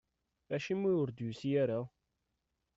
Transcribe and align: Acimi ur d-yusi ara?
Acimi 0.55 0.89
ur 1.01 1.09
d-yusi 1.11 1.51
ara? 1.63 1.79